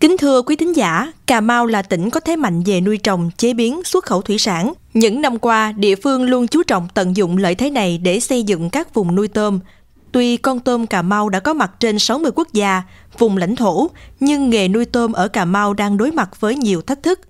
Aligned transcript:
Kính 0.00 0.16
thưa 0.18 0.42
quý 0.42 0.56
thính 0.56 0.76
giả, 0.76 1.12
Cà 1.26 1.40
Mau 1.40 1.66
là 1.66 1.82
tỉnh 1.82 2.10
có 2.10 2.20
thế 2.20 2.36
mạnh 2.36 2.62
về 2.66 2.80
nuôi 2.80 2.98
trồng, 2.98 3.30
chế 3.36 3.54
biến, 3.54 3.80
xuất 3.84 4.04
khẩu 4.04 4.22
thủy 4.22 4.38
sản. 4.38 4.72
Những 4.94 5.20
năm 5.20 5.38
qua, 5.38 5.72
địa 5.72 5.94
phương 5.96 6.22
luôn 6.22 6.46
chú 6.46 6.62
trọng 6.62 6.88
tận 6.94 7.16
dụng 7.16 7.36
lợi 7.36 7.54
thế 7.54 7.70
này 7.70 7.98
để 7.98 8.20
xây 8.20 8.42
dựng 8.42 8.70
các 8.70 8.94
vùng 8.94 9.14
nuôi 9.14 9.28
tôm. 9.28 9.60
Tuy 10.12 10.36
con 10.36 10.60
tôm 10.60 10.86
Cà 10.86 11.02
Mau 11.02 11.28
đã 11.28 11.40
có 11.40 11.54
mặt 11.54 11.70
trên 11.80 11.98
60 11.98 12.32
quốc 12.34 12.48
gia, 12.52 12.82
vùng 13.18 13.36
lãnh 13.36 13.56
thổ, 13.56 13.90
nhưng 14.20 14.50
nghề 14.50 14.68
nuôi 14.68 14.84
tôm 14.84 15.12
ở 15.12 15.28
Cà 15.28 15.44
Mau 15.44 15.74
đang 15.74 15.96
đối 15.96 16.12
mặt 16.12 16.40
với 16.40 16.56
nhiều 16.56 16.82
thách 16.82 17.02
thức. 17.02 17.20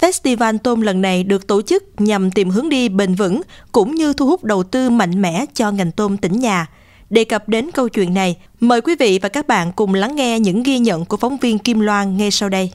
Festival 0.00 0.58
tôm 0.58 0.80
lần 0.80 1.02
này 1.02 1.24
được 1.24 1.46
tổ 1.46 1.62
chức 1.62 1.84
nhằm 1.98 2.30
tìm 2.30 2.50
hướng 2.50 2.68
đi 2.68 2.88
bền 2.88 3.14
vững 3.14 3.40
cũng 3.72 3.94
như 3.94 4.12
thu 4.12 4.26
hút 4.26 4.44
đầu 4.44 4.62
tư 4.62 4.90
mạnh 4.90 5.22
mẽ 5.22 5.44
cho 5.54 5.70
ngành 5.70 5.92
tôm 5.92 6.16
tỉnh 6.16 6.40
nhà. 6.40 6.66
Đề 7.10 7.24
cập 7.24 7.48
đến 7.48 7.70
câu 7.74 7.88
chuyện 7.88 8.14
này, 8.14 8.36
mời 8.60 8.80
quý 8.80 8.94
vị 8.98 9.18
và 9.22 9.28
các 9.28 9.46
bạn 9.46 9.72
cùng 9.72 9.94
lắng 9.94 10.16
nghe 10.16 10.40
những 10.40 10.62
ghi 10.62 10.78
nhận 10.78 11.04
của 11.04 11.16
phóng 11.16 11.36
viên 11.36 11.58
Kim 11.58 11.80
Loan 11.80 12.16
ngay 12.16 12.30
sau 12.30 12.48
đây. 12.48 12.72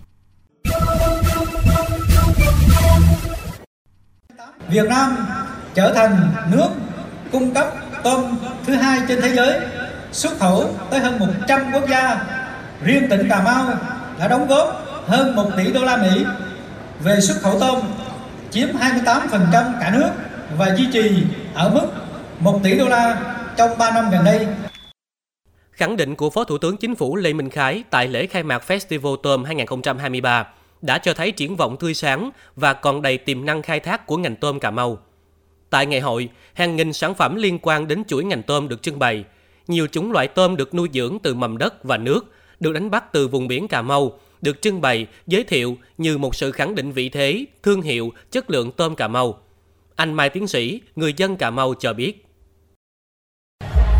Việt 4.70 4.90
Nam 4.90 5.17
trở 5.73 5.93
thành 5.93 6.31
nước 6.52 6.67
cung 7.31 7.54
cấp 7.54 7.73
tôm 8.04 8.38
thứ 8.66 8.76
hai 8.76 8.99
trên 9.07 9.21
thế 9.21 9.35
giới, 9.35 9.59
xuất 10.12 10.40
khẩu 10.40 10.76
tới 10.91 10.99
hơn 10.99 11.20
100 11.20 11.62
quốc 11.73 11.84
gia. 11.90 12.23
Riêng 12.84 13.07
tỉnh 13.09 13.29
Cà 13.29 13.41
Mau 13.41 13.65
đã 14.20 14.27
đóng 14.27 14.48
góp 14.48 14.85
hơn 15.07 15.35
1 15.35 15.49
tỷ 15.57 15.71
đô 15.71 15.84
la 15.84 15.98
Mỹ 15.98 16.26
về 17.04 17.21
xuất 17.21 17.41
khẩu 17.41 17.59
tôm, 17.59 17.79
chiếm 18.52 18.70
28% 18.70 19.49
cả 19.52 19.91
nước 19.93 20.09
và 20.57 20.76
duy 20.76 20.88
trì 20.93 21.23
ở 21.54 21.70
mức 21.70 21.88
1 22.40 22.59
tỷ 22.63 22.77
đô 22.77 22.88
la 22.88 23.32
trong 23.57 23.77
3 23.77 23.91
năm 23.91 24.05
gần 24.12 24.25
đây. 24.25 24.48
Khẳng 25.71 25.98
định 25.98 26.16
của 26.16 26.30
Phó 26.30 26.43
Thủ 26.43 26.57
tướng 26.57 26.77
Chính 26.77 26.95
phủ 26.95 27.16
Lê 27.16 27.34
Minh 27.34 27.49
Khái 27.49 27.84
tại 27.89 28.07
lễ 28.07 28.27
khai 28.27 28.43
mạc 28.43 28.63
Festival 28.67 29.16
Tôm 29.16 29.43
2023 29.43 30.48
đã 30.81 30.98
cho 30.98 31.13
thấy 31.13 31.31
triển 31.31 31.55
vọng 31.55 31.77
tươi 31.79 31.93
sáng 31.93 32.31
và 32.55 32.74
còn 32.74 33.01
đầy 33.01 33.18
tiềm 33.18 33.46
năng 33.46 33.62
khai 33.62 33.79
thác 33.79 34.07
của 34.07 34.18
ngành 34.18 34.35
tôm 34.35 34.59
Cà 34.59 34.71
Mau. 34.71 34.98
Tại 35.70 35.85
ngày 35.85 35.99
hội, 35.99 36.29
hàng 36.54 36.76
nghìn 36.76 36.93
sản 36.93 37.15
phẩm 37.15 37.35
liên 37.35 37.59
quan 37.62 37.87
đến 37.87 38.04
chuỗi 38.07 38.24
ngành 38.24 38.43
tôm 38.43 38.68
được 38.68 38.81
trưng 38.81 38.99
bày. 38.99 39.24
Nhiều 39.68 39.87
chủng 39.87 40.12
loại 40.12 40.27
tôm 40.27 40.55
được 40.55 40.74
nuôi 40.74 40.90
dưỡng 40.93 41.18
từ 41.24 41.34
mầm 41.34 41.57
đất 41.57 41.84
và 41.84 41.98
nước, 41.98 42.34
được 42.59 42.74
đánh 42.74 42.91
bắt 42.91 43.13
từ 43.13 43.27
vùng 43.27 43.48
biển 43.48 43.68
Cà 43.68 43.81
Mau, 43.81 44.20
được 44.41 44.62
trưng 44.62 44.81
bày, 44.81 45.07
giới 45.27 45.43
thiệu 45.43 45.77
như 45.98 46.18
một 46.18 46.35
sự 46.35 46.51
khẳng 46.51 46.76
định 46.76 46.91
vị 46.91 47.09
thế, 47.09 47.46
thương 47.63 47.81
hiệu, 47.81 48.13
chất 48.31 48.49
lượng 48.49 48.71
tôm 48.71 48.96
Cà 48.96 49.07
Mau. 49.07 49.40
Anh 49.96 50.13
Mai 50.13 50.29
Tiến 50.29 50.48
Sĩ, 50.48 50.81
người 50.96 51.13
dân 51.18 51.35
Cà 51.35 51.49
Mau 51.49 51.74
cho 51.79 51.93
biết 51.93 52.26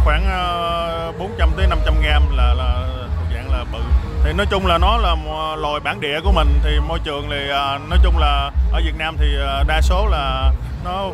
khoảng 0.04 0.26
ờ, 0.30 1.12
400 1.20 1.52
tới 1.58 1.68
500 1.68 1.96
gram 2.02 2.38
là 2.38 2.54
là 2.54 2.88
thuộc 3.18 3.28
dạng 3.34 3.52
là 3.52 3.64
bự. 3.72 3.80
Thì 4.24 4.34
nói 4.34 4.46
chung 4.50 4.66
là 4.66 4.78
nó 4.78 4.98
là 4.98 5.16
loài 5.56 5.80
bản 5.80 6.02
địa 6.02 6.20
của 6.24 6.32
mình. 6.32 6.60
Thì 6.64 6.80
môi 6.88 7.00
trường 7.04 7.28
thì 7.30 7.50
ờ, 7.50 7.80
nói 7.90 8.00
chung 8.04 8.18
là 8.18 8.52
ở 8.72 8.82
Việt 8.86 8.96
Nam 8.98 9.16
thì 9.20 9.36
ờ, 9.40 9.64
đa 9.68 9.82
số 9.82 10.08
là 10.08 10.52
nó 10.84 11.10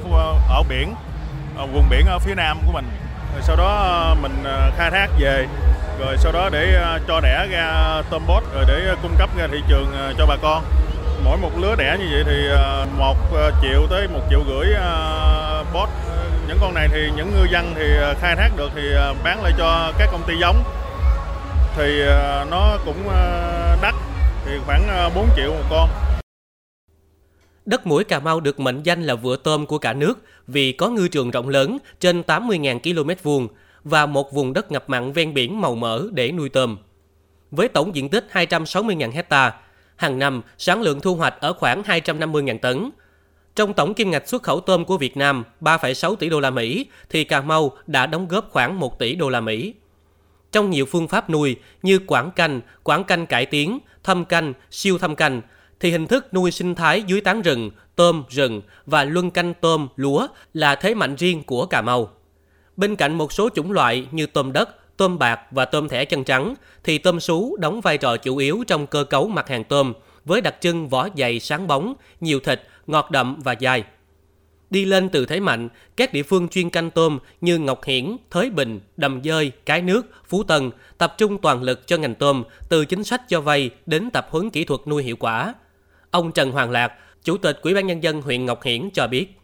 ở 0.49 0.63
biển 0.69 0.95
ở 1.57 1.65
vùng 1.65 1.89
biển 1.89 2.05
ở 2.05 2.19
phía 2.19 2.35
nam 2.35 2.57
của 2.65 2.71
mình. 2.71 2.85
Rồi 3.33 3.41
sau 3.41 3.55
đó 3.55 4.15
mình 4.21 4.43
khai 4.77 4.91
thác 4.91 5.07
về. 5.19 5.45
Rồi 5.99 6.17
sau 6.17 6.31
đó 6.31 6.49
để 6.51 6.81
cho 7.07 7.19
đẻ 7.19 7.47
ra 7.51 8.01
tôm 8.09 8.21
bốt, 8.27 8.43
rồi 8.53 8.65
để 8.67 8.95
cung 9.01 9.15
cấp 9.17 9.29
ra 9.37 9.47
thị 9.51 9.57
trường 9.67 9.93
cho 10.17 10.25
bà 10.25 10.35
con. 10.41 10.63
Mỗi 11.23 11.37
một 11.37 11.51
lứa 11.57 11.75
đẻ 11.77 11.97
như 11.99 12.05
vậy 12.11 12.23
thì 12.25 12.49
một 12.97 13.17
triệu 13.61 13.87
tới 13.89 14.07
một 14.07 14.21
triệu 14.29 14.39
rưỡi 14.47 14.73
bốt 15.73 15.89
những 16.49 16.57
con 16.61 16.73
này 16.73 16.87
thì 16.91 17.09
những 17.15 17.31
ngư 17.31 17.47
dân 17.51 17.73
thì 17.75 17.95
ờ, 17.95 18.13
khai 18.21 18.35
thác 18.35 18.49
được 18.57 18.69
thì 18.75 18.93
ờ, 18.93 19.15
bán 19.23 19.43
lại 19.43 19.53
cho 19.57 19.93
các 19.99 20.09
công 20.11 20.23
ty 20.27 20.33
giống 20.41 20.63
thì 21.75 22.01
ờ, 22.01 22.45
nó 22.51 22.77
cũng 22.85 23.07
đắt 23.81 23.95
thì 24.45 24.51
khoảng 24.65 25.11
4 25.15 25.29
triệu 25.35 25.51
một 25.51 25.63
con. 25.69 25.89
Đất 27.65 27.87
mũi 27.87 28.03
Cà 28.03 28.19
Mau 28.19 28.39
được 28.39 28.59
mệnh 28.59 28.83
danh 28.83 29.03
là 29.03 29.15
vựa 29.15 29.35
tôm 29.35 29.65
của 29.65 29.77
cả 29.77 29.93
nước 29.93 30.19
vì 30.47 30.71
có 30.71 30.89
ngư 30.89 31.07
trường 31.07 31.31
rộng 31.31 31.49
lớn 31.49 31.77
trên 31.99 32.21
80.000 32.21 32.79
km 32.79 33.09
vuông 33.23 33.47
và 33.83 34.05
một 34.05 34.33
vùng 34.33 34.53
đất 34.53 34.71
ngập 34.71 34.89
mặn 34.89 35.11
ven 35.11 35.33
biển 35.33 35.61
màu 35.61 35.75
mỡ 35.75 36.03
để 36.11 36.31
nuôi 36.31 36.49
tôm. 36.49 36.77
Với 37.51 37.67
tổng 37.67 37.95
diện 37.95 38.09
tích 38.09 38.27
260.000 38.31 39.11
hecta, 39.11 39.53
hàng 39.95 40.19
năm 40.19 40.41
sản 40.57 40.81
lượng 40.81 41.01
thu 41.01 41.15
hoạch 41.15 41.35
ở 41.39 41.53
khoảng 41.53 41.81
250.000 41.81 42.59
tấn, 42.59 42.89
trong 43.59 43.73
tổng 43.73 43.93
kim 43.93 44.11
ngạch 44.11 44.27
xuất 44.27 44.43
khẩu 44.43 44.59
tôm 44.59 44.85
của 44.85 44.97
Việt 44.97 45.17
Nam 45.17 45.43
3,6 45.61 46.15
tỷ 46.15 46.29
đô 46.29 46.39
la 46.39 46.49
Mỹ 46.49 46.85
thì 47.09 47.23
Cà 47.23 47.41
Mau 47.41 47.71
đã 47.87 48.05
đóng 48.05 48.27
góp 48.27 48.49
khoảng 48.51 48.79
1 48.79 48.99
tỷ 48.99 49.15
đô 49.15 49.29
la 49.29 49.41
Mỹ. 49.41 49.73
Trong 50.51 50.69
nhiều 50.69 50.85
phương 50.85 51.07
pháp 51.07 51.29
nuôi 51.29 51.55
như 51.83 51.99
quảng 52.07 52.31
canh, 52.31 52.61
quảng 52.83 53.03
canh 53.03 53.25
cải 53.25 53.45
tiến, 53.45 53.79
thâm 54.03 54.25
canh, 54.25 54.53
siêu 54.71 54.97
thâm 54.97 55.15
canh 55.15 55.41
thì 55.79 55.91
hình 55.91 56.07
thức 56.07 56.33
nuôi 56.33 56.51
sinh 56.51 56.75
thái 56.75 57.03
dưới 57.07 57.21
tán 57.21 57.41
rừng, 57.41 57.71
tôm 57.95 58.23
rừng 58.29 58.61
và 58.85 59.03
luân 59.03 59.31
canh 59.31 59.53
tôm, 59.53 59.87
lúa 59.95 60.27
là 60.53 60.75
thế 60.75 60.93
mạnh 60.93 61.15
riêng 61.15 61.43
của 61.43 61.65
Cà 61.65 61.81
Mau. 61.81 62.09
Bên 62.77 62.95
cạnh 62.95 63.17
một 63.17 63.33
số 63.33 63.49
chủng 63.55 63.71
loại 63.71 64.07
như 64.11 64.25
tôm 64.25 64.53
đất, 64.53 64.97
tôm 64.97 65.19
bạc 65.19 65.39
và 65.51 65.65
tôm 65.65 65.89
thẻ 65.89 66.05
chân 66.05 66.23
trắng 66.23 66.55
thì 66.83 66.97
tôm 66.97 67.19
sú 67.19 67.57
đóng 67.59 67.81
vai 67.81 67.97
trò 67.97 68.17
chủ 68.17 68.37
yếu 68.37 68.63
trong 68.67 68.87
cơ 68.87 69.03
cấu 69.03 69.27
mặt 69.27 69.49
hàng 69.49 69.63
tôm 69.63 69.93
với 70.25 70.41
đặc 70.41 70.55
trưng 70.59 70.89
vỏ 70.89 71.07
dày 71.17 71.39
sáng 71.39 71.67
bóng, 71.67 71.93
nhiều 72.21 72.39
thịt 72.39 72.61
ngọt 72.87 73.11
đậm 73.11 73.39
và 73.43 73.53
dài. 73.53 73.83
Đi 74.69 74.85
lên 74.85 75.09
từ 75.09 75.25
thế 75.25 75.39
mạnh, 75.39 75.69
các 75.95 76.13
địa 76.13 76.23
phương 76.23 76.47
chuyên 76.47 76.69
canh 76.69 76.91
tôm 76.91 77.19
như 77.41 77.57
Ngọc 77.57 77.83
Hiển, 77.83 78.17
Thới 78.31 78.49
Bình, 78.49 78.79
Đầm 78.97 79.21
Dơi, 79.23 79.51
Cái 79.65 79.81
Nước, 79.81 80.05
Phú 80.27 80.43
Tân 80.43 80.71
tập 80.97 81.15
trung 81.17 81.37
toàn 81.37 81.63
lực 81.63 81.87
cho 81.87 81.97
ngành 81.97 82.15
tôm 82.15 82.43
từ 82.69 82.85
chính 82.85 83.03
sách 83.03 83.21
cho 83.29 83.41
vay 83.41 83.69
đến 83.85 84.09
tập 84.09 84.27
huấn 84.29 84.49
kỹ 84.49 84.63
thuật 84.63 84.81
nuôi 84.87 85.03
hiệu 85.03 85.15
quả. 85.15 85.53
Ông 86.11 86.31
Trần 86.31 86.51
Hoàng 86.51 86.71
Lạc, 86.71 86.93
Chủ 87.23 87.37
tịch 87.37 87.59
Ủy 87.61 87.73
ban 87.73 87.87
Nhân 87.87 88.03
dân 88.03 88.21
huyện 88.21 88.45
Ngọc 88.45 88.63
Hiển 88.63 88.89
cho 88.93 89.07
biết. 89.07 89.38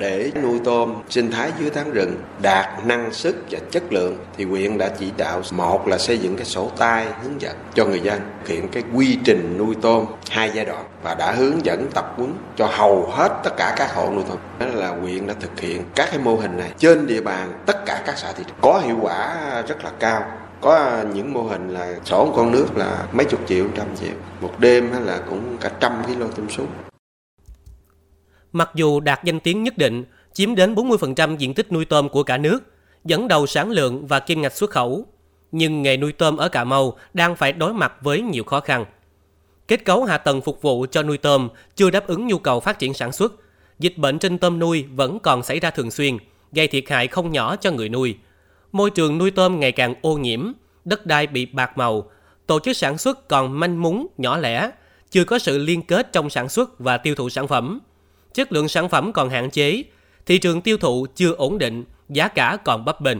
Để 0.00 0.32
nuôi 0.42 0.60
tôm 0.64 0.94
sinh 1.08 1.30
thái 1.30 1.52
dưới 1.60 1.70
tán 1.70 1.92
rừng, 1.92 2.16
đạt 2.42 2.86
năng 2.86 3.12
suất 3.12 3.34
và 3.50 3.58
chất 3.70 3.82
lượng, 3.90 4.16
thì 4.36 4.44
huyện 4.44 4.78
đã 4.78 4.88
chỉ 4.98 5.12
đạo 5.16 5.42
một 5.50 5.88
là 5.88 5.98
xây 5.98 6.18
dựng 6.18 6.36
cái 6.36 6.44
sổ 6.44 6.70
tay 6.78 7.06
hướng 7.22 7.40
dẫn 7.40 7.56
cho 7.74 7.84
người 7.84 8.00
dân 8.00 8.20
thực 8.40 8.48
hiện 8.48 8.68
cái 8.68 8.82
quy 8.94 9.18
trình 9.24 9.54
nuôi 9.58 9.74
tôm 9.82 10.06
hai 10.30 10.50
giai 10.54 10.64
đoạn 10.64 10.84
và 11.02 11.14
đã 11.14 11.32
hướng 11.32 11.64
dẫn 11.64 11.86
tập 11.94 12.14
huấn 12.16 12.34
cho 12.56 12.66
hầu 12.66 13.06
hết 13.10 13.40
tất 13.44 13.50
cả 13.56 13.74
các 13.76 13.94
hộ 13.94 14.10
nuôi 14.14 14.24
tôm. 14.28 14.38
Đó 14.58 14.66
là 14.74 14.88
huyện 14.88 15.26
đã 15.26 15.34
thực 15.40 15.60
hiện 15.60 15.84
các 15.94 16.08
cái 16.10 16.18
mô 16.18 16.36
hình 16.36 16.58
này 16.58 16.70
trên 16.78 17.06
địa 17.06 17.20
bàn 17.20 17.52
tất 17.66 17.86
cả 17.86 18.02
các 18.06 18.18
xã 18.18 18.32
thị 18.32 18.44
trấn. 18.44 18.54
Có 18.60 18.82
hiệu 18.86 18.96
quả 19.02 19.36
rất 19.68 19.84
là 19.84 19.90
cao. 19.98 20.24
Có 20.60 21.02
những 21.14 21.32
mô 21.32 21.42
hình 21.42 21.68
là 21.68 21.94
sổ 22.04 22.32
con 22.36 22.52
nước 22.52 22.66
là 22.76 23.06
mấy 23.12 23.24
chục 23.24 23.40
triệu, 23.46 23.64
trăm 23.76 23.86
triệu. 24.00 24.14
Một 24.40 24.52
đêm 24.58 25.06
là 25.06 25.20
cũng 25.30 25.56
cả 25.60 25.70
trăm 25.80 26.02
kg 26.06 26.20
tôm 26.36 26.50
sú 26.50 26.64
Mặc 28.52 28.70
dù 28.74 29.00
đạt 29.00 29.24
danh 29.24 29.40
tiếng 29.40 29.62
nhất 29.62 29.78
định, 29.78 30.04
chiếm 30.32 30.54
đến 30.54 30.74
40% 30.74 31.36
diện 31.36 31.54
tích 31.54 31.72
nuôi 31.72 31.84
tôm 31.84 32.08
của 32.08 32.22
cả 32.22 32.38
nước, 32.38 32.58
dẫn 33.04 33.28
đầu 33.28 33.46
sản 33.46 33.70
lượng 33.70 34.06
và 34.06 34.20
kim 34.20 34.42
ngạch 34.42 34.52
xuất 34.52 34.70
khẩu, 34.70 35.06
nhưng 35.52 35.82
nghề 35.82 35.96
nuôi 35.96 36.12
tôm 36.12 36.36
ở 36.36 36.48
Cà 36.48 36.64
Mau 36.64 36.96
đang 37.14 37.36
phải 37.36 37.52
đối 37.52 37.74
mặt 37.74 37.92
với 38.00 38.20
nhiều 38.20 38.44
khó 38.44 38.60
khăn. 38.60 38.84
Kết 39.68 39.84
cấu 39.84 40.04
hạ 40.04 40.18
tầng 40.18 40.40
phục 40.40 40.62
vụ 40.62 40.86
cho 40.90 41.02
nuôi 41.02 41.18
tôm 41.18 41.48
chưa 41.76 41.90
đáp 41.90 42.06
ứng 42.06 42.26
nhu 42.26 42.38
cầu 42.38 42.60
phát 42.60 42.78
triển 42.78 42.94
sản 42.94 43.12
xuất. 43.12 43.32
Dịch 43.78 43.98
bệnh 43.98 44.18
trên 44.18 44.38
tôm 44.38 44.58
nuôi 44.58 44.84
vẫn 44.94 45.18
còn 45.18 45.42
xảy 45.42 45.60
ra 45.60 45.70
thường 45.70 45.90
xuyên, 45.90 46.16
gây 46.52 46.68
thiệt 46.68 46.84
hại 46.88 47.08
không 47.08 47.32
nhỏ 47.32 47.56
cho 47.56 47.70
người 47.70 47.88
nuôi. 47.88 48.16
Môi 48.72 48.90
trường 48.90 49.18
nuôi 49.18 49.30
tôm 49.30 49.60
ngày 49.60 49.72
càng 49.72 49.94
ô 50.02 50.18
nhiễm, 50.18 50.52
đất 50.84 51.06
đai 51.06 51.26
bị 51.26 51.46
bạc 51.46 51.78
màu, 51.78 52.10
tổ 52.46 52.60
chức 52.60 52.76
sản 52.76 52.98
xuất 52.98 53.28
còn 53.28 53.60
manh 53.60 53.82
mún, 53.82 54.06
nhỏ 54.18 54.38
lẻ, 54.38 54.70
chưa 55.10 55.24
có 55.24 55.38
sự 55.38 55.58
liên 55.58 55.82
kết 55.82 56.12
trong 56.12 56.30
sản 56.30 56.48
xuất 56.48 56.78
và 56.78 56.98
tiêu 56.98 57.14
thụ 57.14 57.28
sản 57.28 57.48
phẩm– 57.48 57.80
chất 58.34 58.52
lượng 58.52 58.68
sản 58.68 58.88
phẩm 58.88 59.12
còn 59.12 59.30
hạn 59.30 59.50
chế, 59.50 59.84
thị 60.26 60.38
trường 60.38 60.60
tiêu 60.60 60.78
thụ 60.78 61.06
chưa 61.16 61.32
ổn 61.32 61.58
định, 61.58 61.84
giá 62.08 62.28
cả 62.28 62.58
còn 62.64 62.84
bấp 62.84 63.00
bênh. 63.00 63.18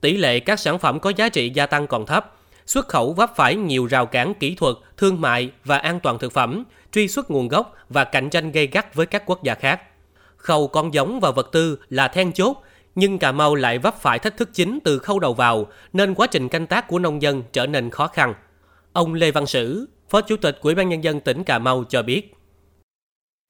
Tỷ 0.00 0.16
lệ 0.16 0.40
các 0.40 0.60
sản 0.60 0.78
phẩm 0.78 1.00
có 1.00 1.12
giá 1.16 1.28
trị 1.28 1.50
gia 1.50 1.66
tăng 1.66 1.86
còn 1.86 2.06
thấp, 2.06 2.34
xuất 2.66 2.88
khẩu 2.88 3.12
vấp 3.12 3.36
phải 3.36 3.54
nhiều 3.54 3.86
rào 3.86 4.06
cản 4.06 4.34
kỹ 4.34 4.54
thuật, 4.54 4.76
thương 4.96 5.20
mại 5.20 5.50
và 5.64 5.78
an 5.78 6.00
toàn 6.00 6.18
thực 6.18 6.32
phẩm, 6.32 6.64
truy 6.92 7.08
xuất 7.08 7.30
nguồn 7.30 7.48
gốc 7.48 7.74
và 7.88 8.04
cạnh 8.04 8.30
tranh 8.30 8.52
gây 8.52 8.66
gắt 8.66 8.94
với 8.94 9.06
các 9.06 9.22
quốc 9.26 9.42
gia 9.42 9.54
khác. 9.54 9.80
Khâu 10.36 10.68
con 10.68 10.94
giống 10.94 11.20
và 11.20 11.30
vật 11.30 11.48
tư 11.52 11.78
là 11.88 12.08
then 12.08 12.32
chốt, 12.32 12.62
nhưng 12.94 13.18
Cà 13.18 13.32
Mau 13.32 13.54
lại 13.54 13.78
vấp 13.78 14.00
phải 14.00 14.18
thách 14.18 14.36
thức 14.36 14.50
chính 14.52 14.78
từ 14.84 14.98
khâu 14.98 15.18
đầu 15.18 15.34
vào, 15.34 15.66
nên 15.92 16.14
quá 16.14 16.26
trình 16.26 16.48
canh 16.48 16.66
tác 16.66 16.88
của 16.88 16.98
nông 16.98 17.22
dân 17.22 17.42
trở 17.52 17.66
nên 17.66 17.90
khó 17.90 18.06
khăn. 18.06 18.34
Ông 18.92 19.14
Lê 19.14 19.30
Văn 19.30 19.46
Sử, 19.46 19.86
Phó 20.08 20.20
Chủ 20.20 20.36
tịch 20.36 20.58
Ủy 20.60 20.74
ban 20.74 20.88
nhân 20.88 21.04
dân 21.04 21.20
tỉnh 21.20 21.44
Cà 21.44 21.58
Mau 21.58 21.84
cho 21.88 22.02
biết. 22.02 22.35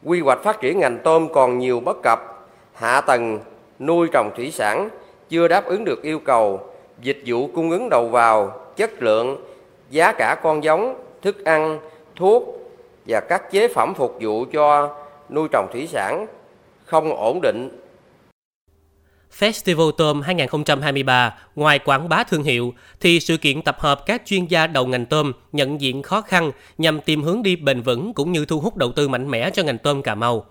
Quy 0.05 0.21
hoạch 0.21 0.43
phát 0.43 0.61
triển 0.61 0.79
ngành 0.79 0.99
tôm 1.05 1.29
còn 1.33 1.59
nhiều 1.59 1.81
bất 1.81 1.97
cập, 2.03 2.49
hạ 2.75 3.01
tầng 3.01 3.39
nuôi 3.79 4.09
trồng 4.13 4.31
thủy 4.37 4.51
sản 4.51 4.89
chưa 5.29 5.49
đáp 5.49 5.65
ứng 5.65 5.85
được 5.85 6.03
yêu 6.03 6.19
cầu, 6.19 6.61
dịch 7.01 7.23
vụ 7.27 7.49
cung 7.55 7.71
ứng 7.71 7.89
đầu 7.89 8.09
vào, 8.09 8.61
chất 8.77 9.03
lượng, 9.03 9.45
giá 9.91 10.13
cả 10.13 10.37
con 10.43 10.65
giống, 10.65 10.95
thức 11.23 11.45
ăn, 11.45 11.79
thuốc 12.17 12.43
và 13.07 13.21
các 13.21 13.51
chế 13.51 13.69
phẩm 13.69 13.95
phục 13.95 14.17
vụ 14.21 14.45
cho 14.53 14.95
nuôi 15.31 15.49
trồng 15.53 15.67
thủy 15.73 15.87
sản 15.87 16.27
không 16.85 17.17
ổn 17.17 17.41
định. 17.43 17.86
Festival 19.39 19.91
Tôm 19.91 20.23
2023, 20.23 21.35
ngoài 21.57 21.79
quảng 21.79 22.09
bá 22.09 22.25
thương 22.25 22.43
hiệu, 22.43 22.75
thì 23.01 23.21
sự 23.21 23.37
kiện 23.37 23.63
tập 23.63 23.77
hợp 23.81 24.07
các 24.07 24.23
chuyên 24.27 24.47
gia 24.47 24.67
đầu 24.67 24.87
ngành 24.87 25.07
tôm 25.07 25.33
nhận 25.53 25.81
diện 25.81 26.03
khó 26.03 26.21
khăn 26.21 26.53
nhằm 26.79 27.01
tìm 27.01 27.23
hướng 27.23 27.43
đi 27.43 27.57
bền 27.57 27.83
vững 27.83 28.15
cũng 28.15 28.33
như 28.33 28.45
thu 28.45 28.61
hút 28.61 28.77
đầu 28.77 28.93
tư 28.93 29.09
mạnh 29.09 29.31
mẽ 29.31 29.51
cho 29.51 29.63
ngành 29.63 29.79
tôm 29.79 30.03
Cà 30.03 30.15
Mau. 30.15 30.45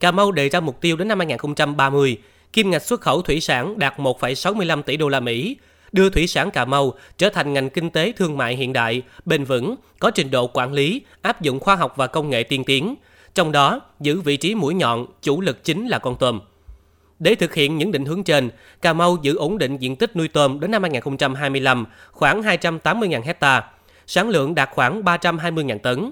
Cà 0.00 0.10
Mau 0.10 0.32
đề 0.32 0.48
ra 0.48 0.60
mục 0.60 0.80
tiêu 0.80 0.96
đến 0.96 1.08
năm 1.08 1.18
2030, 1.18 2.16
kim 2.52 2.70
ngạch 2.70 2.82
xuất 2.82 3.00
khẩu 3.00 3.22
thủy 3.22 3.40
sản 3.40 3.78
đạt 3.78 3.98
1,65 3.98 4.82
tỷ 4.82 4.96
đô 4.96 5.08
la 5.08 5.20
Mỹ, 5.20 5.56
đưa 5.92 6.10
thủy 6.10 6.26
sản 6.26 6.50
Cà 6.50 6.64
Mau 6.64 6.94
trở 7.18 7.30
thành 7.30 7.52
ngành 7.52 7.70
kinh 7.70 7.90
tế 7.90 8.12
thương 8.16 8.36
mại 8.36 8.56
hiện 8.56 8.72
đại, 8.72 9.02
bền 9.24 9.44
vững, 9.44 9.74
có 9.98 10.10
trình 10.10 10.30
độ 10.30 10.46
quản 10.46 10.72
lý, 10.72 11.00
áp 11.22 11.42
dụng 11.42 11.60
khoa 11.60 11.76
học 11.76 11.92
và 11.96 12.06
công 12.06 12.30
nghệ 12.30 12.42
tiên 12.42 12.64
tiến, 12.64 12.94
trong 13.34 13.52
đó 13.52 13.80
giữ 14.00 14.20
vị 14.20 14.36
trí 14.36 14.54
mũi 14.54 14.74
nhọn, 14.74 15.06
chủ 15.22 15.40
lực 15.40 15.64
chính 15.64 15.86
là 15.88 15.98
con 15.98 16.16
tôm. 16.16 16.40
Để 17.18 17.34
thực 17.34 17.54
hiện 17.54 17.78
những 17.78 17.92
định 17.92 18.04
hướng 18.04 18.24
trên, 18.24 18.50
Cà 18.82 18.92
Mau 18.92 19.16
giữ 19.22 19.36
ổn 19.36 19.58
định 19.58 19.76
diện 19.76 19.96
tích 19.96 20.16
nuôi 20.16 20.28
tôm 20.28 20.60
đến 20.60 20.70
năm 20.70 20.82
2025 20.82 21.86
khoảng 22.12 22.42
280.000 22.42 23.22
hecta, 23.22 23.62
sản 24.06 24.28
lượng 24.28 24.54
đạt 24.54 24.70
khoảng 24.72 25.02
320.000 25.02 25.78
tấn. 25.78 26.10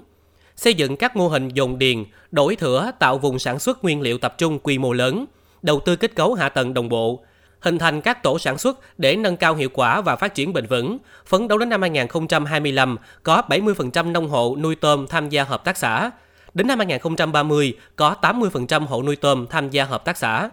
Xây 0.55 0.73
dựng 0.73 0.97
các 0.97 1.15
mô 1.15 1.27
hình 1.27 1.49
dồn 1.49 1.77
điền, 1.77 2.03
đổi 2.31 2.55
thửa 2.55 2.91
tạo 2.99 3.17
vùng 3.17 3.39
sản 3.39 3.59
xuất 3.59 3.83
nguyên 3.83 4.01
liệu 4.01 4.17
tập 4.17 4.35
trung 4.37 4.59
quy 4.59 4.77
mô 4.77 4.93
lớn, 4.93 5.25
đầu 5.61 5.79
tư 5.85 5.95
kết 5.95 6.15
cấu 6.15 6.33
hạ 6.33 6.49
tầng 6.49 6.73
đồng 6.73 6.89
bộ, 6.89 7.23
hình 7.59 7.77
thành 7.77 8.01
các 8.01 8.23
tổ 8.23 8.39
sản 8.39 8.57
xuất 8.57 8.99
để 8.99 9.15
nâng 9.15 9.37
cao 9.37 9.55
hiệu 9.55 9.69
quả 9.73 10.01
và 10.01 10.15
phát 10.15 10.35
triển 10.35 10.53
bền 10.53 10.65
vững. 10.65 10.97
Phấn 11.25 11.47
đấu 11.47 11.57
đến 11.57 11.69
năm 11.69 11.81
2025 11.81 12.97
có 13.23 13.41
70% 13.49 14.11
nông 14.11 14.29
hộ 14.29 14.55
nuôi 14.59 14.75
tôm 14.75 15.07
tham 15.07 15.29
gia 15.29 15.43
hợp 15.43 15.63
tác 15.65 15.77
xã. 15.77 16.11
Đến 16.53 16.67
năm 16.67 16.79
2030 16.79 17.73
có 17.95 18.15
80% 18.21 18.85
hộ 18.85 19.03
nuôi 19.03 19.15
tôm 19.15 19.47
tham 19.49 19.69
gia 19.69 19.85
hợp 19.85 20.05
tác 20.05 20.17
xã. 20.17 20.49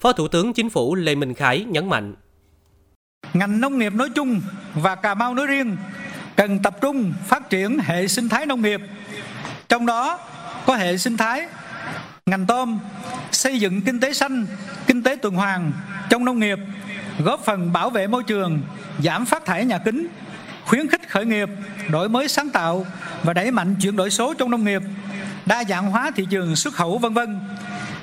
Phó 0.00 0.12
Thủ 0.12 0.28
tướng 0.28 0.52
Chính 0.52 0.70
phủ 0.70 0.94
Lê 0.94 1.14
Minh 1.14 1.34
Khái 1.34 1.64
nhấn 1.64 1.88
mạnh. 1.88 2.14
Ngành 3.34 3.60
nông 3.60 3.78
nghiệp 3.78 3.94
nói 3.94 4.10
chung 4.14 4.40
và 4.74 4.94
Cà 4.94 5.14
Mau 5.14 5.34
nói 5.34 5.46
riêng 5.46 5.76
cần 6.36 6.62
tập 6.62 6.76
trung 6.80 7.12
phát 7.26 7.50
triển 7.50 7.78
hệ 7.78 8.08
sinh 8.08 8.28
thái 8.28 8.46
nông 8.46 8.62
nghiệp. 8.62 8.80
Trong 9.68 9.86
đó 9.86 10.18
có 10.66 10.76
hệ 10.76 10.98
sinh 10.98 11.16
thái 11.16 11.48
ngành 12.26 12.46
tôm, 12.46 12.78
xây 13.32 13.60
dựng 13.60 13.80
kinh 13.80 14.00
tế 14.00 14.12
xanh, 14.12 14.46
kinh 14.86 15.02
tế 15.02 15.16
tuần 15.16 15.34
hoàn 15.34 15.72
trong 16.10 16.24
nông 16.24 16.38
nghiệp, 16.38 16.58
góp 17.24 17.44
phần 17.44 17.72
bảo 17.72 17.90
vệ 17.90 18.06
môi 18.06 18.22
trường, 18.22 18.60
giảm 19.04 19.26
phát 19.26 19.44
thải 19.44 19.64
nhà 19.64 19.78
kính, 19.78 20.06
khuyến 20.64 20.88
khích 20.88 21.08
khởi 21.08 21.26
nghiệp, 21.26 21.48
đổi 21.90 22.08
mới 22.08 22.28
sáng 22.28 22.50
tạo 22.50 22.86
và 23.22 23.32
đẩy 23.32 23.50
mạnh 23.50 23.74
chuyển 23.80 23.96
đổi 23.96 24.10
số 24.10 24.34
trong 24.34 24.50
nông 24.50 24.64
nghiệp, 24.64 24.82
đa 25.46 25.64
dạng 25.64 25.90
hóa 25.90 26.10
thị 26.16 26.26
trường 26.30 26.56
xuất 26.56 26.74
khẩu 26.74 26.98
vân 26.98 27.14
vân. 27.14 27.40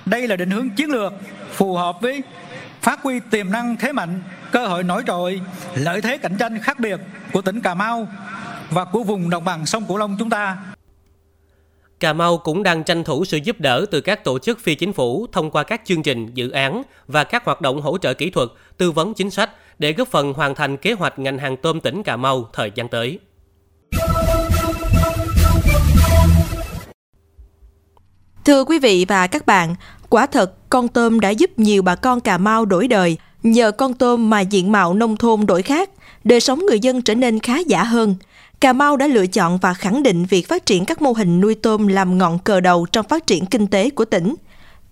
Đây 0.05 0.27
là 0.27 0.35
định 0.35 0.49
hướng 0.49 0.69
chiến 0.69 0.89
lược 0.89 1.13
phù 1.51 1.75
hợp 1.75 2.01
với 2.01 2.23
phát 2.81 3.01
huy 3.01 3.19
tiềm 3.31 3.51
năng 3.51 3.77
thế 3.77 3.91
mạnh, 3.91 4.21
cơ 4.51 4.67
hội 4.67 4.83
nổi 4.83 5.03
trội, 5.07 5.41
lợi 5.75 6.01
thế 6.01 6.17
cạnh 6.17 6.35
tranh 6.39 6.59
khác 6.59 6.79
biệt 6.79 6.99
của 7.33 7.41
tỉnh 7.41 7.61
Cà 7.61 7.73
Mau 7.73 8.07
và 8.69 8.85
của 8.85 9.03
vùng 9.03 9.29
đồng 9.29 9.43
bằng 9.43 9.65
sông 9.65 9.85
Cửu 9.85 9.97
Long 9.97 10.15
chúng 10.19 10.29
ta. 10.29 10.57
Cà 11.99 12.13
Mau 12.13 12.37
cũng 12.37 12.63
đang 12.63 12.83
tranh 12.83 13.03
thủ 13.03 13.25
sự 13.25 13.37
giúp 13.37 13.59
đỡ 13.59 13.85
từ 13.91 14.01
các 14.01 14.23
tổ 14.23 14.39
chức 14.39 14.59
phi 14.59 14.75
chính 14.75 14.93
phủ 14.93 15.27
thông 15.31 15.51
qua 15.51 15.63
các 15.63 15.81
chương 15.85 16.03
trình, 16.03 16.29
dự 16.33 16.49
án 16.49 16.81
và 17.07 17.23
các 17.23 17.45
hoạt 17.45 17.61
động 17.61 17.81
hỗ 17.81 17.97
trợ 17.97 18.13
kỹ 18.13 18.29
thuật, 18.29 18.49
tư 18.77 18.91
vấn 18.91 19.13
chính 19.13 19.29
sách 19.29 19.49
để 19.79 19.93
góp 19.93 20.07
phần 20.07 20.33
hoàn 20.33 20.55
thành 20.55 20.77
kế 20.77 20.93
hoạch 20.93 21.19
ngành 21.19 21.37
hàng 21.37 21.57
tôm 21.57 21.79
tỉnh 21.79 22.03
Cà 22.03 22.17
Mau 22.17 22.49
thời 22.53 22.71
gian 22.75 22.87
tới. 22.87 23.19
Thưa 28.45 28.63
quý 28.63 28.79
vị 28.79 29.05
và 29.07 29.27
các 29.27 29.45
bạn, 29.45 29.75
quả 30.15 30.25
thật 30.25 30.69
con 30.69 30.88
tôm 30.88 31.19
đã 31.19 31.29
giúp 31.29 31.59
nhiều 31.59 31.81
bà 31.81 31.95
con 31.95 32.19
Cà 32.19 32.38
Mau 32.38 32.65
đổi 32.65 32.88
đời. 32.88 33.17
Nhờ 33.44 33.71
con 33.71 33.94
tôm 33.94 34.29
mà 34.29 34.39
diện 34.39 34.71
mạo 34.71 34.94
nông 34.94 35.17
thôn 35.17 35.45
đổi 35.45 35.62
khác, 35.62 35.89
đời 36.23 36.39
sống 36.39 36.59
người 36.65 36.79
dân 36.79 37.01
trở 37.01 37.15
nên 37.15 37.39
khá 37.39 37.57
giả 37.59 37.83
hơn. 37.83 38.15
Cà 38.62 38.73
Mau 38.73 38.97
đã 38.97 39.07
lựa 39.07 39.27
chọn 39.27 39.57
và 39.57 39.73
khẳng 39.73 40.03
định 40.03 40.25
việc 40.25 40.47
phát 40.47 40.65
triển 40.65 40.85
các 40.85 41.01
mô 41.01 41.12
hình 41.12 41.41
nuôi 41.41 41.56
tôm 41.56 41.88
làm 41.88 42.17
ngọn 42.17 42.39
cờ 42.39 42.59
đầu 42.59 42.85
trong 42.91 43.07
phát 43.07 43.27
triển 43.27 43.45
kinh 43.45 43.67
tế 43.67 43.89
của 43.89 44.06
tỉnh. 44.06 44.35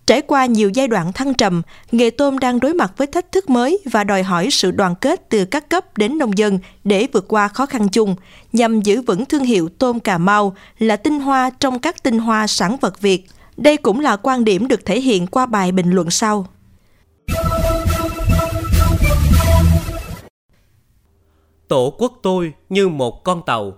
Trải 0.08 0.22
qua 0.22 0.46
nhiều 0.46 0.70
giai 0.70 0.88
đoạn 0.88 1.14
thăng 1.14 1.34
trầm, 1.34 1.62
nghề 1.92 2.10
tôm 2.10 2.40
đang 2.40 2.60
đối 2.60 2.74
mặt 2.74 2.92
với 2.98 3.08
thách 3.08 3.31
thức 3.31 3.50
mới 3.50 3.80
và 3.92 4.04
đòi 4.04 4.24
hỏi 4.24 4.48
sự 4.52 4.72
đoàn 4.72 4.96
kết 4.96 5.30
từ 5.30 5.46
các 5.46 5.70
cấp 5.70 5.98
đến 5.98 6.18
nông 6.18 6.38
dân 6.38 6.60
để 6.84 7.08
vượt 7.14 7.25
qua 7.28 7.48
khó 7.48 7.66
khăn 7.66 7.88
chung, 7.90 8.16
nhằm 8.54 8.81
giữ 8.81 9.02
vững 9.02 9.25
thương 9.25 9.44
hiệu 9.44 9.70
tôm 9.78 10.00
Cà 10.00 10.18
Mau 10.18 10.56
là 10.80 10.96
tinh 10.96 11.20
hoa 11.20 11.50
trong 11.60 11.80
các 11.80 12.04
tinh 12.04 12.20
hoa 12.20 12.48
sản 12.48 12.78
vật 12.81 13.02
Việt. 13.02 13.25
Đây 13.58 13.78
cũng 13.78 14.00
là 14.00 14.16
quan 14.16 14.44
điểm 14.44 14.68
được 14.68 14.86
thể 14.86 15.02
hiện 15.02 15.28
qua 15.28 15.46
bài 15.46 15.72
bình 15.72 15.92
luận 15.92 16.10
sau. 16.10 16.48
Tổ 21.68 21.96
quốc 21.98 22.20
tôi 22.24 22.54
như 22.70 22.88
một 22.88 23.24
con 23.24 23.42
tàu, 23.46 23.74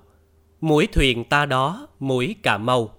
mũi 0.61 0.87
thuyền 0.93 1.23
ta 1.23 1.45
đó, 1.45 1.87
mũi 1.99 2.35
Cà 2.43 2.57
Mau. 2.57 2.89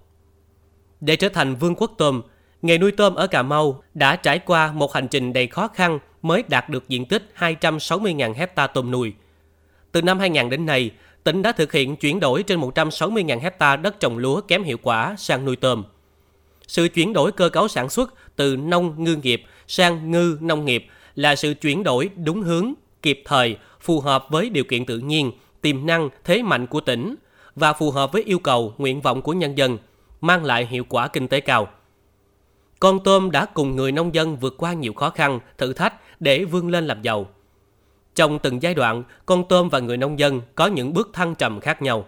Để 1.01 1.15
trở 1.15 1.29
thành 1.29 1.55
vương 1.55 1.75
quốc 1.75 1.91
tôm, 1.97 2.21
nghề 2.61 2.77
nuôi 2.77 2.91
tôm 2.91 3.15
ở 3.15 3.27
Cà 3.27 3.43
Mau 3.43 3.83
đã 3.93 4.15
trải 4.15 4.39
qua 4.39 4.71
một 4.71 4.93
hành 4.93 5.07
trình 5.07 5.33
đầy 5.33 5.47
khó 5.47 5.67
khăn 5.67 5.99
mới 6.21 6.43
đạt 6.47 6.69
được 6.69 6.89
diện 6.89 7.05
tích 7.05 7.31
260.000 7.37 8.33
hecta 8.33 8.67
tôm 8.67 8.91
nuôi. 8.91 9.13
Từ 9.91 10.01
năm 10.01 10.19
2000 10.19 10.49
đến 10.49 10.65
nay, 10.65 10.91
tỉnh 11.23 11.41
đã 11.41 11.51
thực 11.51 11.71
hiện 11.71 11.95
chuyển 11.95 12.19
đổi 12.19 12.43
trên 12.43 12.59
160.000 12.59 13.39
hecta 13.39 13.75
đất 13.75 13.99
trồng 13.99 14.17
lúa 14.17 14.41
kém 14.41 14.63
hiệu 14.63 14.77
quả 14.81 15.15
sang 15.17 15.45
nuôi 15.45 15.55
tôm. 15.55 15.83
Sự 16.67 16.87
chuyển 16.87 17.13
đổi 17.13 17.31
cơ 17.31 17.49
cấu 17.49 17.67
sản 17.67 17.89
xuất 17.89 18.13
từ 18.35 18.55
nông 18.55 19.03
ngư 19.03 19.15
nghiệp 19.15 19.43
sang 19.67 20.11
ngư 20.11 20.37
nông 20.41 20.65
nghiệp 20.65 20.87
là 21.15 21.35
sự 21.35 21.53
chuyển 21.53 21.83
đổi 21.83 22.09
đúng 22.15 22.41
hướng, 22.41 22.73
kịp 23.01 23.21
thời, 23.25 23.57
phù 23.81 24.01
hợp 24.01 24.25
với 24.29 24.49
điều 24.49 24.63
kiện 24.63 24.85
tự 24.85 24.99
nhiên, 24.99 25.31
tiềm 25.61 25.85
năng, 25.85 26.09
thế 26.23 26.43
mạnh 26.43 26.67
của 26.67 26.81
tỉnh 26.81 27.15
và 27.55 27.73
phù 27.73 27.91
hợp 27.91 28.11
với 28.11 28.23
yêu 28.23 28.39
cầu, 28.39 28.73
nguyện 28.77 29.01
vọng 29.01 29.21
của 29.21 29.33
nhân 29.33 29.57
dân, 29.57 29.77
mang 30.21 30.45
lại 30.45 30.65
hiệu 30.65 30.85
quả 30.89 31.07
kinh 31.07 31.27
tế 31.27 31.39
cao. 31.39 31.67
Con 32.79 33.03
tôm 33.03 33.31
đã 33.31 33.45
cùng 33.45 33.75
người 33.75 33.91
nông 33.91 34.15
dân 34.15 34.37
vượt 34.37 34.55
qua 34.57 34.73
nhiều 34.73 34.93
khó 34.93 35.09
khăn, 35.09 35.39
thử 35.57 35.73
thách 35.73 35.93
để 36.19 36.43
vươn 36.45 36.69
lên 36.69 36.87
làm 36.87 37.01
giàu. 37.01 37.27
Trong 38.15 38.39
từng 38.39 38.61
giai 38.61 38.73
đoạn, 38.73 39.03
con 39.25 39.43
tôm 39.49 39.69
và 39.69 39.79
người 39.79 39.97
nông 39.97 40.19
dân 40.19 40.41
có 40.55 40.67
những 40.67 40.93
bước 40.93 41.09
thăng 41.13 41.35
trầm 41.35 41.59
khác 41.59 41.81
nhau. 41.81 42.07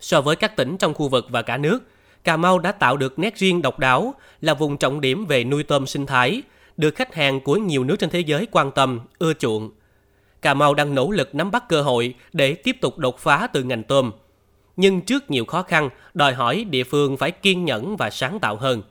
So 0.00 0.20
với 0.20 0.36
các 0.36 0.56
tỉnh 0.56 0.76
trong 0.76 0.94
khu 0.94 1.08
vực 1.08 1.26
và 1.28 1.42
cả 1.42 1.56
nước, 1.56 1.78
Cà 2.24 2.36
Mau 2.36 2.58
đã 2.58 2.72
tạo 2.72 2.96
được 2.96 3.18
nét 3.18 3.36
riêng 3.36 3.62
độc 3.62 3.78
đáo 3.78 4.14
là 4.40 4.54
vùng 4.54 4.76
trọng 4.76 5.00
điểm 5.00 5.26
về 5.26 5.44
nuôi 5.44 5.62
tôm 5.62 5.86
sinh 5.86 6.06
thái, 6.06 6.42
được 6.76 6.94
khách 6.94 7.14
hàng 7.14 7.40
của 7.40 7.56
nhiều 7.56 7.84
nước 7.84 7.96
trên 7.98 8.10
thế 8.10 8.20
giới 8.20 8.46
quan 8.50 8.70
tâm, 8.70 9.00
ưa 9.18 9.34
chuộng. 9.34 9.70
Cà 10.42 10.54
Mau 10.54 10.74
đang 10.74 10.94
nỗ 10.94 11.10
lực 11.10 11.34
nắm 11.34 11.50
bắt 11.50 11.68
cơ 11.68 11.82
hội 11.82 12.14
để 12.32 12.54
tiếp 12.54 12.76
tục 12.80 12.98
đột 12.98 13.18
phá 13.18 13.46
từ 13.46 13.62
ngành 13.62 13.82
tôm. 13.82 14.12
Nhưng 14.76 15.00
trước 15.00 15.30
nhiều 15.30 15.44
khó 15.44 15.62
khăn, 15.62 15.88
đòi 16.14 16.34
hỏi 16.34 16.64
địa 16.64 16.84
phương 16.84 17.16
phải 17.16 17.30
kiên 17.30 17.64
nhẫn 17.64 17.96
và 17.96 18.10
sáng 18.10 18.40
tạo 18.40 18.56
hơn. 18.56 18.82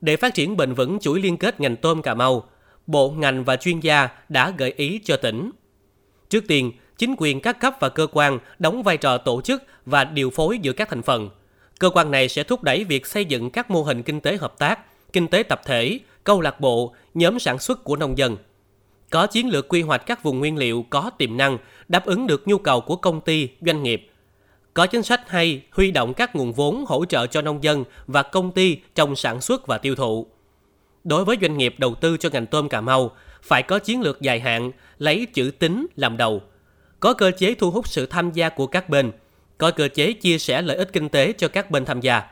Để 0.00 0.16
phát 0.16 0.34
triển 0.34 0.56
bền 0.56 0.74
vững 0.74 0.98
chuỗi 0.98 1.20
liên 1.20 1.36
kết 1.36 1.60
ngành 1.60 1.76
tôm 1.76 2.02
Cà 2.02 2.14
Mau, 2.14 2.44
bộ 2.86 3.10
ngành 3.10 3.44
và 3.44 3.56
chuyên 3.56 3.80
gia 3.80 4.08
đã 4.28 4.52
gợi 4.58 4.72
ý 4.76 5.00
cho 5.04 5.16
tỉnh. 5.16 5.50
Trước 6.28 6.44
tiên, 6.48 6.72
chính 6.98 7.14
quyền 7.18 7.40
các 7.40 7.60
cấp 7.60 7.74
và 7.80 7.88
cơ 7.88 8.06
quan 8.12 8.38
đóng 8.58 8.82
vai 8.82 8.96
trò 8.96 9.18
tổ 9.18 9.40
chức 9.40 9.62
và 9.86 10.04
điều 10.04 10.30
phối 10.30 10.58
giữa 10.58 10.72
các 10.72 10.88
thành 10.88 11.02
phần. 11.02 11.30
Cơ 11.78 11.90
quan 11.90 12.10
này 12.10 12.28
sẽ 12.28 12.42
thúc 12.42 12.62
đẩy 12.62 12.84
việc 12.84 13.06
xây 13.06 13.24
dựng 13.24 13.50
các 13.50 13.70
mô 13.70 13.82
hình 13.82 14.02
kinh 14.02 14.20
tế 14.20 14.36
hợp 14.36 14.58
tác, 14.58 14.78
kinh 15.12 15.28
tế 15.28 15.42
tập 15.42 15.60
thể, 15.64 15.98
câu 16.24 16.40
lạc 16.40 16.60
bộ, 16.60 16.94
nhóm 17.14 17.38
sản 17.38 17.58
xuất 17.58 17.84
của 17.84 17.96
nông 17.96 18.18
dân. 18.18 18.36
Có 19.10 19.26
chiến 19.26 19.48
lược 19.48 19.68
quy 19.68 19.82
hoạch 19.82 20.06
các 20.06 20.22
vùng 20.22 20.38
nguyên 20.38 20.56
liệu 20.56 20.84
có 20.90 21.10
tiềm 21.18 21.36
năng, 21.36 21.58
đáp 21.88 22.06
ứng 22.06 22.26
được 22.26 22.48
nhu 22.48 22.58
cầu 22.58 22.80
của 22.80 22.96
công 22.96 23.20
ty, 23.20 23.48
doanh 23.60 23.82
nghiệp. 23.82 24.10
Có 24.74 24.86
chính 24.86 25.02
sách 25.02 25.30
hay 25.30 25.62
huy 25.70 25.90
động 25.90 26.14
các 26.14 26.36
nguồn 26.36 26.52
vốn 26.52 26.84
hỗ 26.88 27.04
trợ 27.04 27.26
cho 27.26 27.42
nông 27.42 27.62
dân 27.62 27.84
và 28.06 28.22
công 28.22 28.52
ty 28.52 28.76
trong 28.94 29.16
sản 29.16 29.40
xuất 29.40 29.66
và 29.66 29.78
tiêu 29.78 29.94
thụ. 29.94 30.26
Đối 31.04 31.24
với 31.24 31.36
doanh 31.40 31.58
nghiệp 31.58 31.74
đầu 31.78 31.94
tư 31.94 32.16
cho 32.16 32.28
ngành 32.32 32.46
tôm 32.46 32.68
Cà 32.68 32.80
Mau, 32.80 33.10
phải 33.42 33.62
có 33.62 33.78
chiến 33.78 34.00
lược 34.00 34.20
dài 34.20 34.40
hạn, 34.40 34.70
lấy 34.98 35.26
chữ 35.26 35.50
tính 35.58 35.86
làm 35.96 36.16
đầu. 36.16 36.42
Có 37.00 37.14
cơ 37.14 37.30
chế 37.38 37.54
thu 37.54 37.70
hút 37.70 37.88
sự 37.88 38.06
tham 38.06 38.32
gia 38.32 38.48
của 38.48 38.66
các 38.66 38.88
bên, 38.88 39.12
có 39.58 39.70
cơ 39.70 39.88
chế 39.88 40.12
chia 40.12 40.38
sẻ 40.38 40.62
lợi 40.62 40.76
ích 40.76 40.92
kinh 40.92 41.08
tế 41.08 41.32
cho 41.32 41.48
các 41.48 41.70
bên 41.70 41.84
tham 41.84 42.00
gia. 42.00 42.22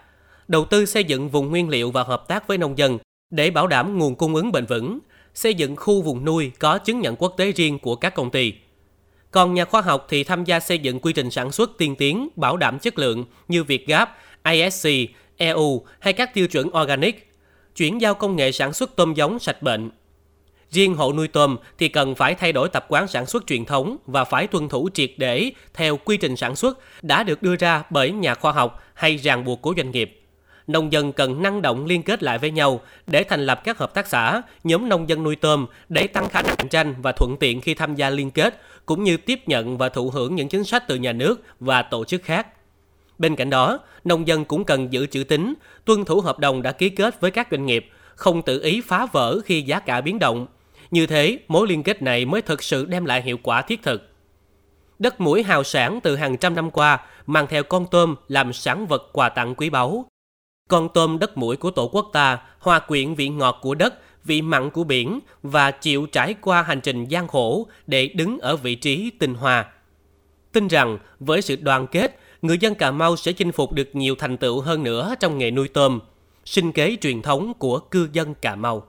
Đầu 0.48 0.64
tư 0.64 0.86
xây 0.86 1.04
dựng 1.04 1.28
vùng 1.28 1.50
nguyên 1.50 1.68
liệu 1.68 1.90
và 1.90 2.02
hợp 2.02 2.28
tác 2.28 2.48
với 2.48 2.58
nông 2.58 2.78
dân 2.78 2.98
để 3.30 3.50
bảo 3.50 3.66
đảm 3.66 3.98
nguồn 3.98 4.14
cung 4.14 4.34
ứng 4.34 4.52
bền 4.52 4.66
vững, 4.66 4.98
xây 5.34 5.54
dựng 5.54 5.76
khu 5.76 6.02
vùng 6.02 6.24
nuôi 6.24 6.52
có 6.58 6.78
chứng 6.78 7.00
nhận 7.00 7.16
quốc 7.16 7.34
tế 7.36 7.52
riêng 7.52 7.78
của 7.78 7.96
các 7.96 8.14
công 8.14 8.30
ty. 8.30 8.52
Còn 9.30 9.54
nhà 9.54 9.64
khoa 9.64 9.80
học 9.80 10.06
thì 10.08 10.24
tham 10.24 10.44
gia 10.44 10.60
xây 10.60 10.78
dựng 10.78 11.00
quy 11.00 11.12
trình 11.12 11.30
sản 11.30 11.52
xuất 11.52 11.70
tiên 11.78 11.96
tiến, 11.96 12.28
bảo 12.36 12.56
đảm 12.56 12.78
chất 12.78 12.98
lượng 12.98 13.24
như 13.48 13.64
Việt 13.64 13.86
Gap, 13.86 14.16
ISC, 14.44 14.88
EU 15.36 15.86
hay 16.00 16.12
các 16.12 16.34
tiêu 16.34 16.48
chuẩn 16.48 16.68
organic, 16.82 17.32
chuyển 17.76 18.00
giao 18.00 18.14
công 18.14 18.36
nghệ 18.36 18.52
sản 18.52 18.72
xuất 18.72 18.96
tôm 18.96 19.14
giống 19.14 19.38
sạch 19.38 19.62
bệnh. 19.62 19.90
Riêng 20.70 20.94
hộ 20.94 21.12
nuôi 21.12 21.28
tôm 21.28 21.56
thì 21.78 21.88
cần 21.88 22.14
phải 22.14 22.34
thay 22.34 22.52
đổi 22.52 22.68
tập 22.68 22.86
quán 22.88 23.08
sản 23.08 23.26
xuất 23.26 23.46
truyền 23.46 23.64
thống 23.64 23.96
và 24.06 24.24
phải 24.24 24.46
tuân 24.46 24.68
thủ 24.68 24.88
triệt 24.94 25.10
để 25.16 25.50
theo 25.74 25.96
quy 25.96 26.16
trình 26.16 26.36
sản 26.36 26.56
xuất 26.56 26.78
đã 27.02 27.22
được 27.22 27.42
đưa 27.42 27.56
ra 27.56 27.82
bởi 27.90 28.10
nhà 28.10 28.34
khoa 28.34 28.52
học 28.52 28.82
hay 28.94 29.16
ràng 29.16 29.44
buộc 29.44 29.62
của 29.62 29.74
doanh 29.76 29.90
nghiệp. 29.90 30.22
nông 30.66 30.92
dân 30.92 31.12
cần 31.12 31.42
năng 31.42 31.62
động 31.62 31.86
liên 31.86 32.02
kết 32.02 32.22
lại 32.22 32.38
với 32.38 32.50
nhau 32.50 32.80
để 33.06 33.24
thành 33.24 33.46
lập 33.46 33.60
các 33.64 33.78
hợp 33.78 33.94
tác 33.94 34.06
xã, 34.06 34.42
nhóm 34.64 34.88
nông 34.88 35.08
dân 35.08 35.22
nuôi 35.22 35.36
tôm 35.36 35.66
để 35.88 36.06
tăng 36.06 36.28
khả 36.28 36.42
năng 36.42 36.56
cạnh 36.56 36.68
tranh 36.68 36.94
và 37.02 37.12
thuận 37.12 37.36
tiện 37.40 37.60
khi 37.60 37.74
tham 37.74 37.94
gia 37.94 38.10
liên 38.10 38.30
kết, 38.30 38.60
cũng 38.86 39.04
như 39.04 39.16
tiếp 39.16 39.40
nhận 39.46 39.78
và 39.78 39.88
thụ 39.88 40.10
hưởng 40.10 40.34
những 40.34 40.48
chính 40.48 40.64
sách 40.64 40.88
từ 40.88 40.96
nhà 40.96 41.12
nước 41.12 41.42
và 41.60 41.82
tổ 41.82 42.04
chức 42.04 42.22
khác. 42.22 42.46
Bên 43.18 43.36
cạnh 43.36 43.50
đó, 43.50 43.78
nông 44.04 44.26
dân 44.26 44.44
cũng 44.44 44.64
cần 44.64 44.92
giữ 44.92 45.06
chữ 45.06 45.24
tín, 45.24 45.54
tuân 45.84 46.04
thủ 46.04 46.20
hợp 46.20 46.38
đồng 46.38 46.62
đã 46.62 46.72
ký 46.72 46.88
kết 46.88 47.20
với 47.20 47.30
các 47.30 47.48
doanh 47.50 47.66
nghiệp, 47.66 47.90
không 48.14 48.42
tự 48.42 48.62
ý 48.62 48.80
phá 48.80 49.06
vỡ 49.12 49.40
khi 49.44 49.62
giá 49.62 49.80
cả 49.80 50.00
biến 50.00 50.18
động. 50.18 50.46
Như 50.90 51.06
thế, 51.06 51.38
mối 51.48 51.68
liên 51.68 51.82
kết 51.82 52.02
này 52.02 52.24
mới 52.24 52.42
thực 52.42 52.62
sự 52.62 52.86
đem 52.86 53.04
lại 53.04 53.22
hiệu 53.22 53.38
quả 53.42 53.62
thiết 53.62 53.82
thực. 53.82 54.10
Đất 54.98 55.20
mũi 55.20 55.42
hào 55.42 55.64
sản 55.64 56.00
từ 56.02 56.16
hàng 56.16 56.36
trăm 56.36 56.54
năm 56.54 56.70
qua 56.70 56.98
mang 57.26 57.46
theo 57.46 57.62
con 57.62 57.86
tôm 57.90 58.14
làm 58.28 58.52
sản 58.52 58.86
vật 58.86 59.10
quà 59.12 59.28
tặng 59.28 59.54
quý 59.54 59.70
báu. 59.70 60.06
Con 60.68 60.88
tôm 60.94 61.18
đất 61.18 61.36
mũi 61.36 61.56
của 61.56 61.70
tổ 61.70 61.88
quốc 61.92 62.10
ta 62.12 62.38
hòa 62.58 62.78
quyện 62.78 63.14
vị 63.14 63.28
ngọt 63.28 63.58
của 63.62 63.74
đất, 63.74 63.94
vị 64.24 64.42
mặn 64.42 64.70
của 64.70 64.84
biển 64.84 65.20
và 65.42 65.70
chịu 65.70 66.06
trải 66.06 66.34
qua 66.40 66.62
hành 66.62 66.80
trình 66.80 67.04
gian 67.04 67.28
khổ 67.28 67.66
để 67.86 68.08
đứng 68.08 68.38
ở 68.38 68.56
vị 68.56 68.74
trí 68.74 69.10
tinh 69.10 69.34
hoa. 69.34 69.66
Tin 70.52 70.68
rằng 70.68 70.98
với 71.20 71.42
sự 71.42 71.56
đoàn 71.56 71.86
kết, 71.86 72.20
người 72.42 72.58
dân 72.58 72.74
Cà 72.74 72.90
Mau 72.90 73.16
sẽ 73.16 73.32
chinh 73.32 73.52
phục 73.52 73.72
được 73.72 73.96
nhiều 73.96 74.14
thành 74.18 74.36
tựu 74.36 74.60
hơn 74.60 74.82
nữa 74.82 75.14
trong 75.20 75.38
nghề 75.38 75.50
nuôi 75.50 75.68
tôm, 75.68 76.00
sinh 76.44 76.72
kế 76.72 76.96
truyền 77.00 77.22
thống 77.22 77.54
của 77.54 77.78
cư 77.78 78.08
dân 78.12 78.34
Cà 78.34 78.54
Mau. 78.54 78.86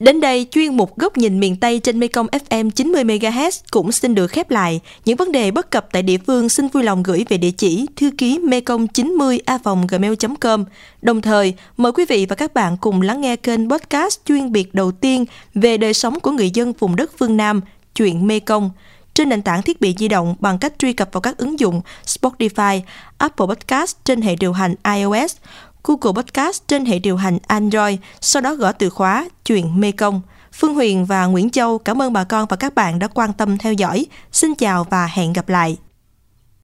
Đến 0.00 0.20
đây, 0.20 0.46
chuyên 0.50 0.76
mục 0.76 0.98
Góc 0.98 1.16
nhìn 1.16 1.40
miền 1.40 1.56
Tây 1.56 1.80
trên 1.80 2.00
Mekong 2.00 2.26
FM 2.26 2.70
90MHz 2.70 3.60
cũng 3.70 3.92
xin 3.92 4.14
được 4.14 4.26
khép 4.26 4.50
lại. 4.50 4.80
Những 5.04 5.16
vấn 5.16 5.32
đề 5.32 5.50
bất 5.50 5.70
cập 5.70 5.88
tại 5.92 6.02
địa 6.02 6.18
phương 6.26 6.48
xin 6.48 6.68
vui 6.68 6.82
lòng 6.82 7.02
gửi 7.02 7.24
về 7.28 7.38
địa 7.38 7.50
chỉ 7.50 7.86
thư 7.96 8.10
ký 8.18 8.38
mekong 8.38 8.88
90 8.88 9.40
a 9.44 9.58
gmail.com. 9.88 10.64
Đồng 11.02 11.22
thời, 11.22 11.54
mời 11.76 11.92
quý 11.92 12.04
vị 12.08 12.26
và 12.28 12.36
các 12.36 12.54
bạn 12.54 12.76
cùng 12.80 13.02
lắng 13.02 13.20
nghe 13.20 13.36
kênh 13.36 13.70
podcast 13.70 14.20
chuyên 14.24 14.52
biệt 14.52 14.74
đầu 14.74 14.92
tiên 14.92 15.24
về 15.54 15.76
đời 15.76 15.94
sống 15.94 16.20
của 16.20 16.30
người 16.30 16.50
dân 16.50 16.72
vùng 16.72 16.96
đất 16.96 17.10
phương 17.18 17.36
Nam, 17.36 17.60
chuyện 17.94 18.26
Mekong 18.26 18.70
trên 19.14 19.28
nền 19.28 19.42
tảng 19.42 19.62
thiết 19.62 19.80
bị 19.80 19.94
di 19.98 20.08
động 20.08 20.36
bằng 20.40 20.58
cách 20.58 20.72
truy 20.78 20.92
cập 20.92 21.08
vào 21.12 21.20
các 21.20 21.38
ứng 21.38 21.60
dụng 21.60 21.80
Spotify, 22.06 22.80
Apple 23.18 23.46
Podcast 23.46 23.96
trên 24.04 24.22
hệ 24.22 24.36
điều 24.36 24.52
hành 24.52 24.74
iOS, 24.94 25.36
Google 25.84 26.22
Podcast 26.22 26.62
trên 26.68 26.84
hệ 26.84 26.98
điều 26.98 27.16
hành 27.16 27.38
Android, 27.46 27.98
sau 28.20 28.42
đó 28.42 28.54
gõ 28.54 28.72
từ 28.72 28.90
khóa 28.90 29.28
chuyện 29.44 29.80
Mê 29.80 29.92
Công", 29.92 30.20
Phương 30.52 30.74
Huyền 30.74 31.06
và 31.06 31.26
Nguyễn 31.26 31.50
Châu 31.50 31.78
cảm 31.78 32.02
ơn 32.02 32.12
bà 32.12 32.24
con 32.24 32.46
và 32.48 32.56
các 32.56 32.74
bạn 32.74 32.98
đã 32.98 33.08
quan 33.08 33.32
tâm 33.32 33.58
theo 33.58 33.72
dõi. 33.72 34.06
Xin 34.32 34.54
chào 34.54 34.84
và 34.84 35.06
hẹn 35.06 35.32
gặp 35.32 35.48
lại. 35.48 35.76